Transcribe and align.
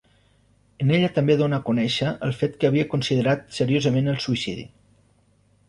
En 0.85 0.93
ella 0.95 1.09
també 1.17 1.35
dóna 1.41 1.59
a 1.59 1.63
conèixer 1.67 2.09
el 2.29 2.33
fet 2.41 2.57
que 2.63 2.71
havia 2.71 2.87
considerat 2.95 3.47
seriosament 3.61 4.13
el 4.15 4.21
suïcidi. 4.27 4.69